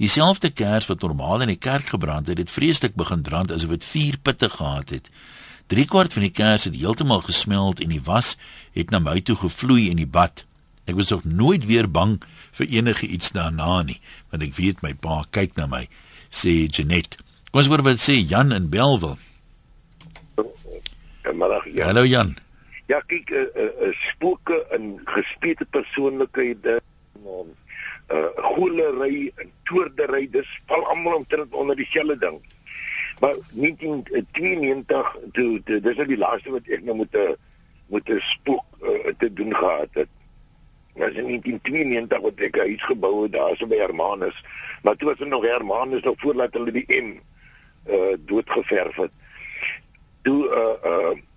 [0.00, 3.84] Dieselfde kers wat normaal in die kerk gebrand het, het vreeslik begin brand asof dit
[3.84, 5.10] vier pitte gehad het.
[5.70, 8.34] Drie kwart van die kers het heeltemal gesmelt en die was
[8.74, 10.44] het na my toe gevloei in die bad.
[10.88, 12.16] Ek was nog nooit weer bang
[12.58, 14.00] vir enige iets daarna nie,
[14.32, 15.84] want ek weet my pa kyk na my,
[16.32, 17.20] sê Janet.
[17.50, 19.18] Kom ons hoor wat sê Jan in Belwel.
[21.30, 21.86] Middag ja.
[21.86, 22.34] Hallo Jan.
[22.90, 26.80] Ja, kyk, 'n uh, uh, uh, spooke in gespeelde persoonlikhede,
[27.22, 27.52] um,
[28.10, 32.40] uh goelery en toordery, dis val almal omtrent onder dieselfde ding.
[33.20, 37.36] Maar 1992 toe, toe dis nou die laaste wat ek nou met 'n
[37.94, 40.10] met 'n spook uh, te doen gehad het.
[40.98, 44.44] Was in 1992 wat ek 'n huis gebou het daar so by Hermanus,
[44.82, 47.18] maar toe was er nog Hermanus nog voordat hulle die M
[47.86, 49.12] uh doodgeverf het.
[50.22, 51.29] Toe uh uh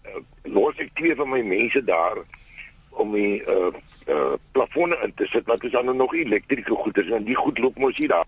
[0.44, 2.22] los ek twee van my mense daar
[2.90, 3.72] om die uh
[4.08, 7.78] uh plafonne in te sit want is dan nog elektriese goeders en die goed loop
[7.78, 8.28] mos hier daar.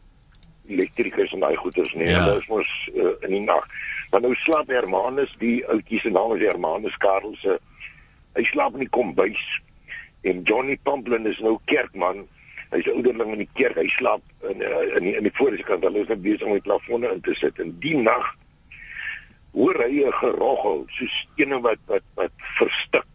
[0.68, 2.26] Elektrikus en daai goeders nee Ja.
[2.26, 3.68] dit is mos uh, in die nag
[4.12, 7.60] maar nou slaap Hermanus die ouetjie se naam is Hermanus Karel se
[8.36, 9.44] hy slaap in die kombuis
[10.26, 12.26] en Johnny Pamplin is nou kerkman.
[12.74, 15.86] Hy's ouderling in die kerk hy slaap in uh, in die, in die voorste kant
[15.86, 17.60] hulle is nou besig om die plafonne in te sit.
[17.62, 18.32] En die nag
[19.56, 23.08] hoor hy 'n geroggel soos ene wat wat wat verstik.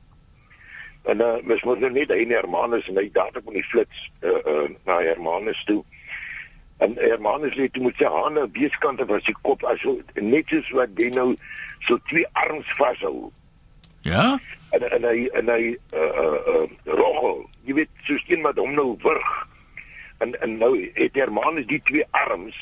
[1.05, 4.11] En uh, mis mos nou net hy en Hermanus en hy dadelik met die flits
[4.21, 5.81] uh, uh, na Hermanus toe.
[6.85, 10.49] En Hermanus lê toe met sy hande aan weeskante van sy kop as so net
[10.53, 11.29] soos wat hy nou
[11.89, 13.31] so twee arms vashou.
[14.09, 14.39] Ja?
[14.77, 17.45] En en hy en hy uh uh, uh roggel.
[17.69, 19.33] Jy weet soos een wat hom nou wurg.
[20.25, 22.57] En en nou het Hermanus die twee arms,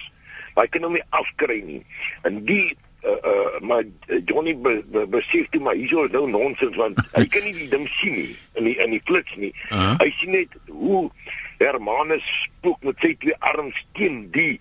[0.58, 1.82] hy kan hom nie afkry nie.
[2.26, 3.84] En die uh, uh maar
[4.24, 7.68] Johnny be, be, besef toe maar hierso is nou nonsens want hy kan nie die
[7.72, 9.52] ding sien nie in die in die flits nie.
[9.70, 9.94] Uh -huh.
[10.02, 11.10] Hy sien net hoe
[11.58, 14.60] Hermanus spook met sy twee arms teen die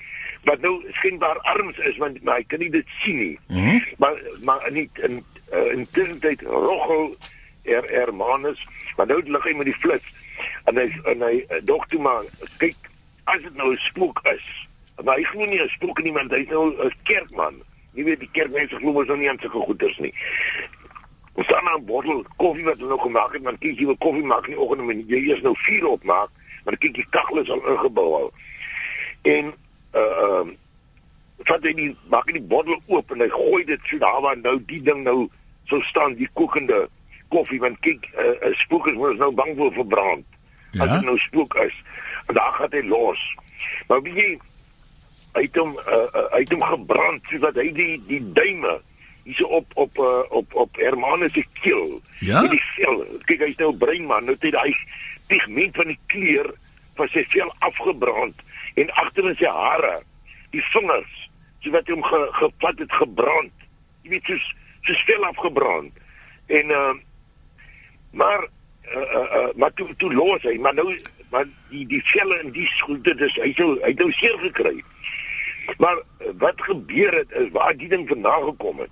[0.49, 3.39] wat nou skynbaar arms is want maar hy kan nie dit sien nie.
[3.47, 3.81] Uh -huh.
[3.97, 5.23] Maar maar in die, in
[5.53, 7.15] uh, in tussentyd roggel
[7.63, 10.13] er Hermanus, maar nou lig hy met die flits
[10.65, 12.23] en hy en hy dog toe maar
[12.57, 12.77] kyk
[13.23, 14.67] as dit nou 'n spook is
[15.03, 17.61] maar hy glo nie 'n spook nie, want hy's nou 'n kerkman.
[17.97, 20.13] Jy weet die kerkmense glo mos nou nie aan sulke goeders nie.
[21.37, 23.97] Ons staan aan 'n bottel koffie wat hulle nog gemaak het, maar kyk jy wil
[23.97, 26.29] koffie maak in die oggend en jy eers nou vuur opmaak,
[26.65, 28.31] maar kyk die kaggel is al ingebou al.
[29.21, 29.45] En
[29.93, 30.55] uh ehm uh,
[31.45, 34.57] vat hy die maak die bottel oop en hy gooi dit so daar waar nou
[34.65, 35.29] die ding nou
[35.65, 36.87] sou staan, die kokende
[37.29, 40.25] koffie want kyk 'n uh, uh, spook is mos nou bang vir verbrand.
[40.71, 40.83] Ja?
[40.83, 41.83] As dit nou spook is,
[42.27, 43.35] en daar gaan hy los.
[43.87, 44.39] Maar wie jy
[45.37, 48.77] uit hom uh, uit hom gebrand sodat hy die die duime
[49.27, 51.99] hierso op op uh, op op Hermanus se keel.
[52.19, 52.41] Ja.
[52.47, 53.03] Die vel.
[53.25, 54.73] Kyk hy's nou 'n breinman, nou het hy
[55.27, 56.53] pigment van die kleur
[56.95, 58.35] van sy vel afgebrand
[58.75, 60.01] en agter in sy hare,
[60.53, 63.53] die vingers, so wat hom ge, gevat het gebrand.
[64.01, 64.55] Jy weet soos
[64.87, 65.91] soos vel afgebrand.
[66.47, 66.95] En uh
[68.11, 68.47] maar
[68.95, 70.87] uh, uh, uh maar toe toe los hy, maar nou
[71.29, 74.77] maar die die velle in die skoene dis hy sou hy het nou seer gekry.
[75.77, 76.01] Maar
[76.37, 78.89] wat gebeur het is waar die ding vandaan gekom het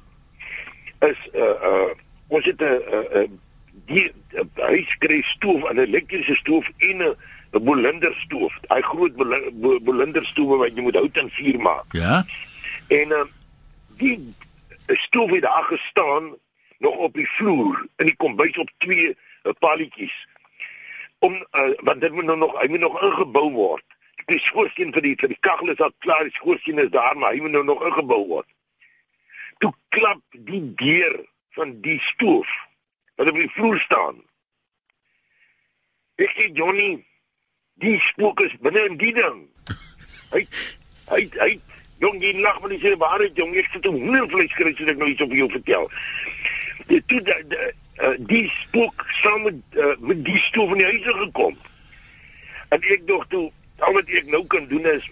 [0.99, 1.91] is uh uh
[2.27, 3.29] ons het 'n uh, uh,
[3.85, 7.15] die uh, huis kry stoof, 'n elektriese stoof en 'n
[7.51, 8.53] 'n bolinder stoof.
[8.67, 9.15] Hy groot
[9.83, 11.93] bolinder stoof wat jy moet hout en vuur maak.
[11.93, 12.25] Ja.
[12.88, 13.25] En uh
[13.97, 14.33] die
[14.88, 16.35] stoof het daar gestaan
[16.77, 20.27] nog op die vloer in die kombuis op twee uh, palletjies.
[21.19, 23.83] Om uh, want dit moet nou nog hy moet nog ingebou word.
[24.31, 27.33] Die skoorsteen vir die vir die kaggel is al klaar, die skoorsteen is daar, maar
[27.33, 28.49] hy moet nou nog ingebou word
[29.59, 31.19] toe klap die deur
[31.55, 32.49] van die stoof
[33.15, 34.17] wat op die vloer staan.
[36.19, 36.89] Ek sê Johnny,
[37.83, 39.45] die spook is binne in die ding.
[40.33, 40.43] Hy
[41.11, 41.49] hy hy
[42.03, 44.99] jong jy lag maar jy sê waarheid jong ek sit 'n hoendervleis kry so ek
[44.99, 45.89] nou iets op jou vertel.
[46.91, 47.69] Dit toe dat die,
[48.03, 51.55] uh, die spook saam met uh, met die stoof in die huis gekom.
[52.69, 53.47] En ek dink toe
[53.79, 55.09] al wat ek nou kan doen is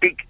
[0.00, 0.24] kyk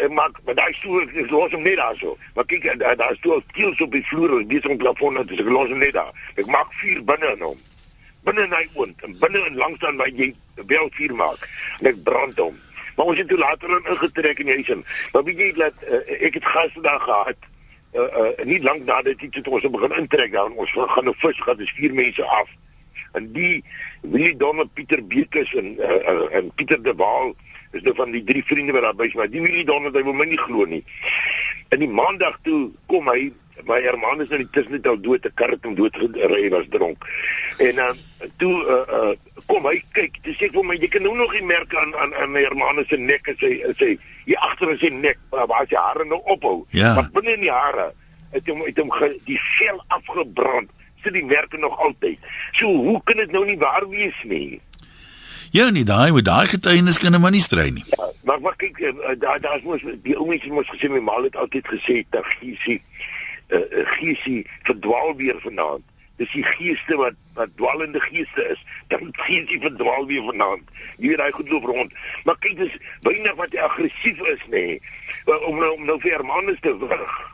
[0.00, 2.16] en maak maar daai stoel is los om net daar so.
[2.34, 5.40] Maar kyk daar daar stoel skiels op die vloer en dis 'n plafon net is
[5.40, 6.12] ek los net daar.
[6.36, 7.58] Ek maak vuur binne in hom.
[8.24, 10.34] Binne in hy woon en binne en langs dan waar jy
[10.66, 11.48] wel vuur maak.
[11.78, 12.58] En ek brand hom.
[12.96, 14.84] Maar ons het toe later in ingetrek in die huis in.
[15.12, 17.36] Maar weet jy dat uh, ek het gaste daar gehad.
[17.92, 21.40] Uh uh nie lank nadat dit het ons begin intrek daar ons gaan nou vis
[21.40, 22.48] gaan dis vier mense af.
[23.18, 23.64] En die
[24.02, 27.34] Willie Donner Pieter Bekes en uh, uh, en Pieter de Waal
[27.72, 30.02] is nou van die drie vriende wat daar by is, maar die Willie Donald hy
[30.06, 30.82] wil my nie glo nie.
[31.70, 33.30] In die maandag toe kom hy
[33.68, 37.04] my Hermanus in die tussen net al dood te het om dood gery was dronk.
[37.58, 41.04] En dan uh, toe uh, uh, kom hy kyk, dis sê vir my jy kan
[41.04, 43.92] nou nog die merke aan aan aan my Hermanus se nek en sy sê
[44.26, 46.64] hier agter in sy nek waar sy hare nou ophou.
[46.76, 46.94] Ja.
[46.96, 47.90] Maar binne in die hare
[48.34, 50.70] het hom het hom ge, die vel afgebrand.
[51.02, 52.18] Sit die merke nog altyd.
[52.52, 54.60] So hoe kan dit nou nie waar wees nie?
[55.50, 57.84] Ja, nee, daai met daai getuienis kan 'n man nie strei nie.
[57.86, 61.22] Ja, maar maar kyk, uh, daar daar's mos die ou mense mos gesê my ma
[61.22, 62.82] het altyd gesê dat giesie
[63.48, 65.82] uh, giesie verdwaal weer vanaand.
[66.16, 68.64] Dis die geeste wat wat dwalende geeste is.
[68.88, 70.62] Dan giesie verdwaal weer vanaand.
[70.96, 71.92] Jy weet hy goed loop rond.
[72.24, 74.66] Maar kyk dis byna wat aggressief is nê.
[75.26, 77.29] Nee, om nou om nou vir Hermanus te wurg.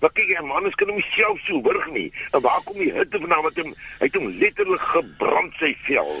[0.00, 2.08] Maar kyk Hermanus kan hom self so wurg nie.
[2.32, 3.72] En waar kom die hitte vandaan met hom?
[4.00, 6.14] Hy het hom letterlik gebrand sy vel.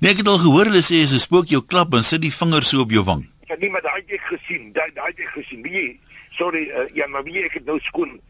[0.00, 2.32] Nee, ek het al gehoor hulle sê as 'n spook jou klap en sit die
[2.32, 3.26] vinger so op jou wang.
[3.48, 4.72] Ja, nee, maar daai het ek gesien.
[4.72, 5.62] Daai daai het ek gesien.
[5.62, 6.00] Wie?
[6.30, 8.20] Sorry, uh, ja, maar wie ek het nou skoon.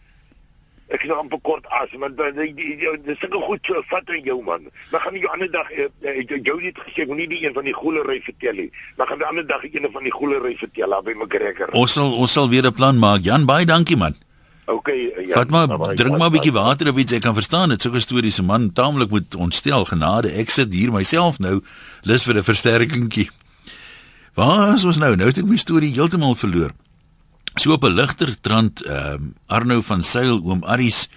[0.89, 4.23] Ek is nog amper kort as, maar die die dis seker goed so vat aan
[4.23, 4.69] jou man.
[4.91, 5.89] Maar gaan jy ander dag uh,
[6.29, 8.71] jou het gesê moenie die een van die goelery vertel nie.
[8.97, 11.75] Maar gaan die ander dag een van die goelery vertel daar by McGregor.
[11.75, 13.23] Ons sal ons sal weer 'n plan maak.
[13.23, 14.15] Jan, baie dankie man.
[14.67, 15.35] Okay, ja.
[15.35, 18.35] Vat maar drink maar 'n bietjie water of iets ek kan verstaan dit sulke stories
[18.35, 21.63] se man taamlik moet ontstel genade ek sit hier myself nou
[22.03, 23.31] lus vir 'n versterkingkie.
[24.35, 25.17] Waar is ons nou?
[25.17, 26.73] Nou het ek my storie heeltemal verloor.
[27.55, 31.09] So op 'n ligter trant ehm um, Arno van Sail oom Aries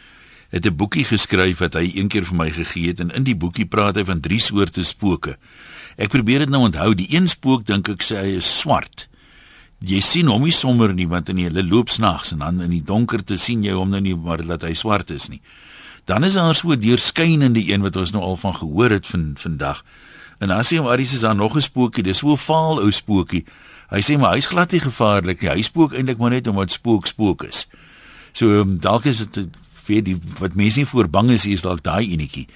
[0.49, 3.65] het 'n boekie geskryf wat hy eendag vir my gegee het en in die boekie
[3.65, 5.37] praat hy van drie soorte spooke.
[5.97, 6.95] Ek probeer dit nou onthou.
[6.95, 9.09] Die een spook dink ek sê hy is swart
[9.79, 12.83] jy sien hom nie sommer nie want in hulle loop snags en dan in die
[12.83, 15.41] donkerte sien jy hom nou nie maar dat hy swart is nie.
[16.05, 19.35] Dan is daar so 'n deurskynende een wat ons nou al van gehoor het van
[19.37, 19.83] vandag.
[20.39, 22.91] En dan sê hom Aries is daar nog 'n spookie, dis so 'n vaal ou
[22.91, 23.45] spookie.
[23.89, 25.49] Hy sê maar hy's glad nie gevaarlik nie.
[25.49, 27.67] Hy spook eintlik maar net omdat spook spook is.
[28.31, 31.83] So um, dalk is dit vir die wat mense nie voor bang is, is dalk
[31.83, 32.47] daai enetjie.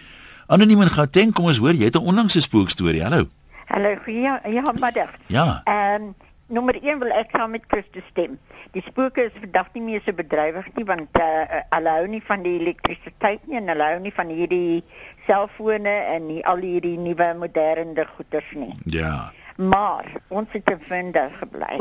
[0.47, 3.01] Anoniem en Gauteng, kom ons hoor, jy het 'n onlangse spookstorie.
[3.01, 3.29] Hallo.
[3.65, 5.19] Hallo, ja, ja, maar.
[5.27, 5.62] Ja.
[5.63, 6.15] Ehm um,
[6.47, 8.36] nommer 1 wil ek saam met Christus stem.
[8.75, 12.43] Die spooke is vandag nie meer so bedrywig nie want uh, hulle hou nie van
[12.43, 14.84] die elektrisiteit nie en hulle hou nie van hierdie
[15.27, 18.73] selfone en nie al hierdie nuwe moderne goeders nie.
[18.91, 19.32] Ja.
[19.56, 21.77] Maar ons het in Vinde gebly.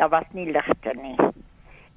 [0.00, 1.16] Daar was nie ligte nie.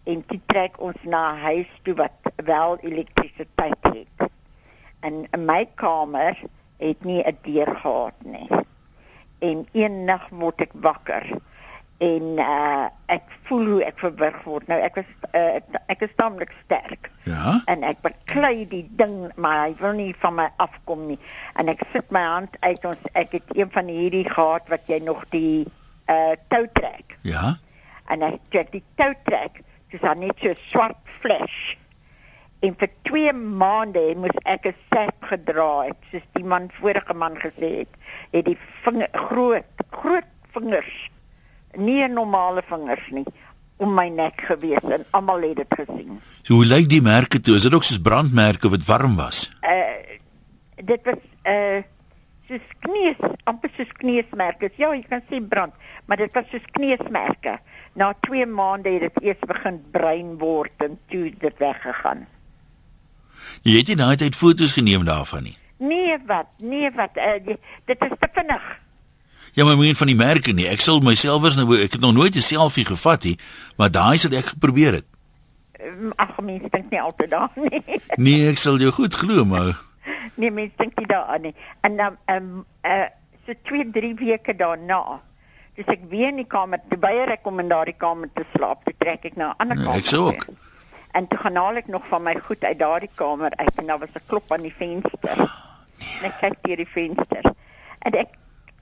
[0.03, 4.27] En toe trek ons na huis toe wat wel elektrisiteit het.
[4.99, 6.37] En in my kamer
[6.77, 8.49] het nie 'n deur gehad nie.
[9.39, 11.39] En een nag word ek wakker
[12.03, 14.65] en uh ek voel hoe ek verwrig word.
[14.71, 15.59] Nou ek was uh,
[15.91, 17.11] ek is tamelik sterk.
[17.29, 17.59] Ja.
[17.69, 21.19] En ek beklei die ding, maar hy wil nie van my afkom nie.
[21.59, 24.99] En ek sit my hand uit ons ek het een van hierdie gehad wat jy
[25.05, 25.67] nog die
[26.09, 27.15] uh tou trek.
[27.27, 27.55] Ja.
[28.11, 29.61] En ek trek die tou trek,
[29.93, 31.75] dis dan net so swart flash.
[32.63, 37.35] En vir 2 maande moes ek 'n sep gedra het, soos die man vorige man
[37.37, 37.93] gesê het,
[38.31, 41.12] het die vinger groot groot vingers
[41.77, 43.25] nie 'n normale vingers nie
[43.77, 46.19] om my nek gewees en almal het dit gesien.
[46.41, 47.55] So hoe lyk die merke toe?
[47.55, 49.49] Is dit ook soos brandmerke wat warm was?
[49.61, 50.19] Uh
[50.83, 51.81] dit was uh
[52.47, 54.69] soos kneus, amper soos kneusmerke.
[54.77, 55.73] Ja, jy kan sien brand,
[56.05, 57.57] maar dit was soos kneusmerke.
[57.95, 62.27] Na 2 maande het dit eers begin bruin word en toe dit weggegaan.
[63.63, 65.57] Jy het nie daai tyd foto's geneem daarvan nie.
[65.83, 67.55] Nee wat, nee wat, uh,
[67.85, 68.82] dit is te vinnig.
[69.53, 70.67] Ja, maar meen van die merke nie.
[70.67, 73.37] Ek sal myself eens nou ek het nog nooit 'n selfie gevat nie,
[73.77, 75.05] maar daai sal ek geprobeer het.
[76.15, 77.83] Ag, mense dink nie altyd daaraan nie.
[78.25, 79.77] Nee, ek sal jou goed glo, maar
[80.35, 81.53] nee, mense dink nie daaraan nie.
[81.81, 83.05] En dan ehm um, uh
[83.45, 85.19] so 2, 3 weke daarna,
[85.75, 88.85] dis ek weer in die kamer, toe weier ek om in daardie kamer te slaap,
[88.85, 89.99] toe trek ek na 'n ander Nee, kamer.
[89.99, 90.45] ek sou ook.
[90.45, 90.55] toe.
[91.11, 93.99] En toe gaan haal ek nog van my goed uit daardie kamer uit en daar
[93.99, 95.37] was 'n klop aan die venster.
[96.19, 97.43] En ek kyk deur die venster.
[97.99, 98.27] En ek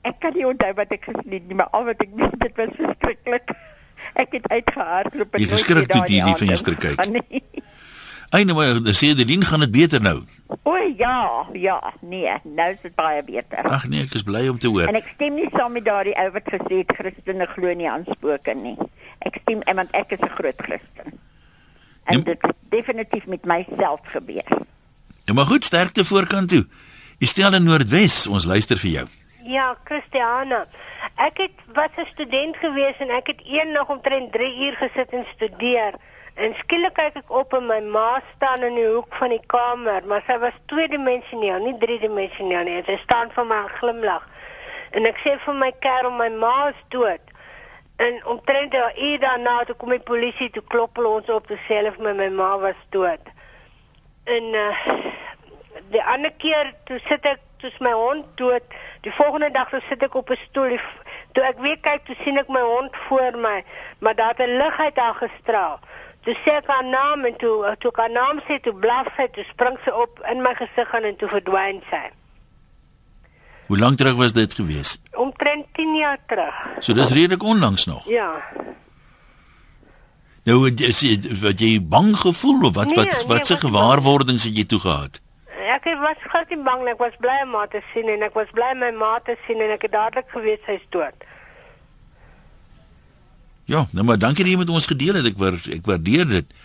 [0.01, 2.55] ek kan nie onthou wat ek gesien het nie, maar al wat ek weet dit
[2.55, 3.51] was verskriklik.
[4.17, 7.29] Ek het uitgehardloop en Jy nooit geskrik toe jy die aand venster ingegaan kyk.
[7.31, 7.43] nie.
[8.37, 10.21] Einde maar sê Adeline gaan dit beter nou.
[10.63, 13.63] O ja, ja, nee, nou is dit baie beter.
[13.67, 14.87] Ag nee, ek is bly om te hoor.
[14.87, 18.03] En ek stem nie saam met daardie ou wat gesê het Christene glo nie aan
[18.09, 18.75] spooke nie.
[19.19, 21.19] Ek stem eh, want ek is 'n groot Christen.
[22.03, 22.23] En Ja.
[22.23, 24.47] dit het definitief met myself gebeur.
[25.25, 26.65] Ja, maar goed, sterkte voorkant toe.
[27.19, 29.07] Jy stel in Noordwes, ons luister vir jou.
[29.51, 30.65] Ja, Christiana.
[31.15, 35.25] Ek het was 'n student gewees en ek het eendag omtrent 3 uur gesit en
[35.33, 35.93] studeer.
[36.33, 40.05] En skielik kyk ek op en my ma staan in die hoek van die kamer,
[40.05, 42.83] maar sy was tweedimensioneel, nie driedimensioneel nie.
[42.85, 44.29] Sy staan vir my en glimlag.
[44.91, 47.23] En ek sê vir my kerel, my ma is dood.
[47.95, 51.83] En omtrent 'n uur daarna toe kom die polisie toe klop ons op te sê
[51.91, 53.23] vir my my ma was dood.
[54.23, 54.75] En uh
[55.89, 58.63] die ander keer toe sit ek toe's my hond dood.
[59.01, 60.77] Die volgende dag toe sit ek op 'n stoel.
[61.33, 63.63] Toe ek weer kyk, toe sien ek my hond voor my,
[63.99, 65.79] maar daar het 'n lig uit haar gestraal.
[66.23, 69.27] Toe sê ek haar naam en toe toe ek haar naam sê, toe blaf sy,
[69.27, 72.09] toe spring sy op in my gesig gaan en toe verdwyn sy.
[73.67, 75.01] Hoe lank terug was dit gewees?
[75.11, 76.55] Omtrent 10 jaar terug.
[76.79, 78.05] So dis redelik onlangs nog.
[78.05, 78.41] Ja.
[80.43, 83.61] Nou is jy wat jy bang gevoel of wat Nee, wat nee, wat se was
[83.63, 85.19] nie gewaarwordings het jy toe gehad?
[85.61, 86.93] Ek was glad nie bang nie.
[86.95, 89.61] Ek was bly om haar te sien en ek was bly my ma te sien
[89.61, 91.27] en ek het dadelik geweet sy's dood.
[93.69, 95.29] Ja, nou maar dankie dat jy met ons gedeel het.
[95.31, 96.57] Ek waar, ek waardeer dit.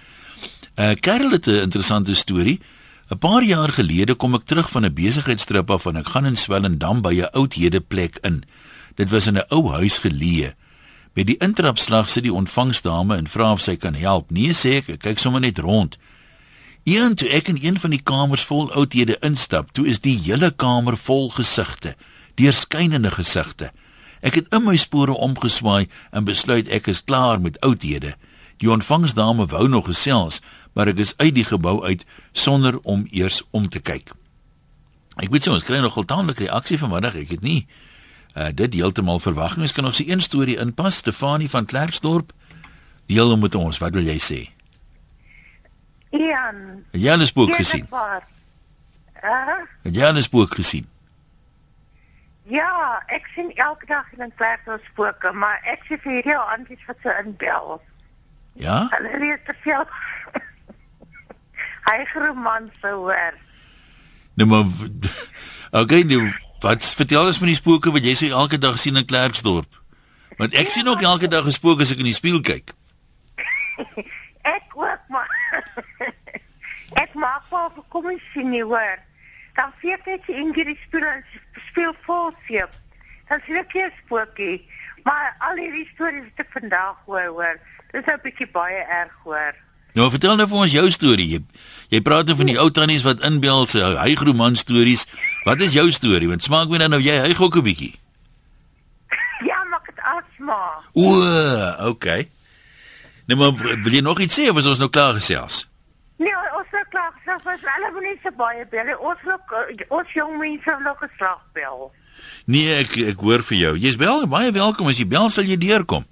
[0.76, 2.60] Uh Karel het 'n interessante storie.
[3.10, 6.36] 'n Paar jaar gelede kom ek terug van 'n besigheidstrip af en ek gaan in
[6.36, 8.44] Swellendam by 'n oudhede plek in.
[8.94, 10.54] Dit was in 'n ou huis geleë.
[11.14, 14.30] Met die intrapslag sit die ontvangsdame en vra of sy kan help.
[14.30, 15.96] Nee sê ek, ek kyk sommer net rond.
[16.86, 20.52] Een toe ek in een van die kamers vol oudhede instap, toe is die hele
[20.54, 21.96] kamer vol gesigte,
[22.38, 23.72] deurskynende gesigte.
[24.22, 28.14] Ek het in my spore omgeswaai en besluit ek is klaar met oudhede.
[28.62, 30.38] Die ontvangsdame wou nog gesels,
[30.78, 34.14] maar ek is uit die gebou uit sonder om eers om te kyk.
[35.18, 37.18] Ek weet sê ons kry nogal taamlik reaksie vanmiddag.
[37.18, 37.64] Ek het nie
[38.36, 39.66] uh, dit heeltemal verwag nie.
[39.66, 41.02] Ons kan nog se een storie inpas.
[41.02, 42.30] Stefanie van Klerksdorp
[43.10, 43.82] deel hom met ons.
[43.82, 44.44] Wat wil jy sê?
[46.20, 47.74] Ian, Het jy 'n spook gesien?
[47.80, 48.22] eerlikwaar.
[49.24, 50.86] Uh, Het jy 'n spook gesien?
[52.48, 56.36] ja, ek sien elke dag in 'n plek so spooke, maar ek sê vir hierdie
[56.38, 57.82] aanties wat se inbel.
[58.52, 58.86] Ja?
[58.90, 59.84] Hulle weet te veel.
[61.86, 63.34] Hy is roman so hoor.
[64.34, 64.64] Nou maar
[65.82, 69.04] Okay, nou wat vertel ons van die spooke wat jy sê elke dag sien in
[69.06, 69.80] Klerksdorp?
[70.36, 72.72] Want ek sien ook elke dag 'n spook as ek in die spieël kyk.
[74.46, 75.30] Ek ook maar.
[77.02, 78.98] ek maak wel vir kommissie nie hoor.
[79.58, 81.06] Dan sien ek net Ingrid die speel
[81.70, 82.72] speel vol seep.
[83.30, 84.58] Dan sien ek hier spookie.
[85.06, 87.56] Maar al hierdie stories wat ek vandag hoor, hoor,
[87.92, 89.54] dis 'n bietjie baie erg hoor.
[89.96, 91.28] Nou vertel nou vir ons jou storie.
[91.30, 91.40] Jy,
[91.88, 95.06] jy praat nou van die ou tannies wat inbel se hygroman stories.
[95.46, 96.28] Wat is jou storie?
[96.28, 97.94] Want smaak my dan nou jy hyg ook 'n bietjie.
[99.48, 99.80] Ja, maar
[100.38, 100.82] ma.
[100.92, 102.28] O, okay.
[103.26, 105.64] Nou maar wil jy nog iets sê of is ons nou klaar gesels?
[106.22, 107.12] Nee, ons is klaar.
[107.26, 108.92] Selfs as alle mense baie bel.
[108.98, 109.40] Ons wil
[109.98, 111.90] ons jong mense wil ook geslag bel.
[112.46, 113.74] Nee, ek ek hoor vir jou.
[113.82, 116.06] Jy's wel baie welkom as jy bel sal jy deurkom.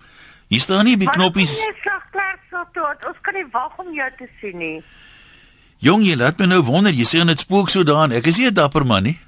[0.52, 1.54] Hier staan nie by knoppies.
[1.64, 3.06] Ons is klaar so tot.
[3.08, 4.76] Ons kan nie wag om jou te sien nie.
[5.84, 6.92] Jong, jy laat my nou wonder.
[6.92, 8.12] Jy sê dit spook so daan.
[8.12, 9.18] Ek is nie 'n dapper man nie.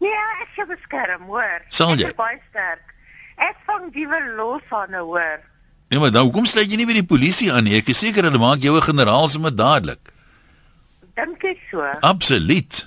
[0.00, 1.60] Nee, ek sê beskerm, hoor.
[1.68, 2.06] Sal jy?
[2.06, 2.94] Ek is baie sterk.
[3.36, 5.40] Ek vang diewe los aan, nou, hoor.
[5.88, 7.78] Nee, maar dan hoekom sluit jy nie by die polisie aan nie?
[7.78, 10.12] Ek is seker hulle maak jou 'n generaal sommer dadelik.
[11.16, 11.80] Dink jy so?
[12.00, 12.86] Absoluut.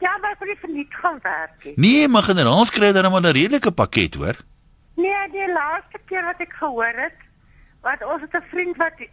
[0.00, 1.64] Ja, maar vir die verniet gaan werk.
[1.64, 1.74] nie.
[1.76, 4.36] Nee, maar generaals kry dan maar 'n redelike pakket, hoor.
[4.96, 7.18] Nee, die laaste keer wat ek gehoor het,
[7.82, 8.92] wat ons het 'n vriend wat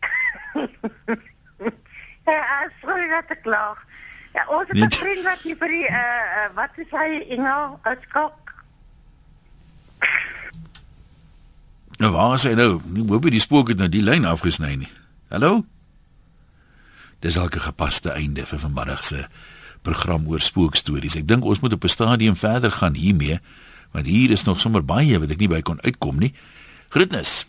[2.27, 3.77] Ja, sorry dat ek lag.
[4.33, 4.95] Ja, ons het 'n Niet.
[4.95, 8.53] vriend wat hier vir die uh, uh wat is hy Engel uitskok.
[11.97, 12.77] Nou waar is hy nou?
[12.93, 14.89] Nie hoop jy die spook het nou die lyn afgesny nie.
[15.33, 15.63] Hallo?
[17.25, 19.23] Dis alke gepaste einde vir vanmiddag se
[19.85, 21.17] program oor spookstories.
[21.17, 23.39] Ek dink ons moet op 'n stadium verder gaan hiermee,
[23.91, 26.33] want hier is nog sommer baie wat ek nie by kon uitkom nie.
[26.89, 27.47] Groetnis.